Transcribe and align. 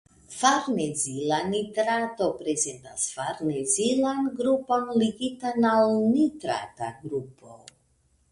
Farnezila 0.35 1.37
nitrato 1.49 2.29
prezentas 2.39 3.03
farnezilan 3.17 4.31
grupon 4.39 4.89
ligitan 5.03 5.69
al 5.73 5.93
nitrata 6.17 6.89
grupo. 7.05 7.61